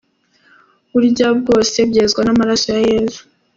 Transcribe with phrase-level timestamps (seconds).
[0.91, 3.21] Burya byose byezwa n’amaraso ya Yesu.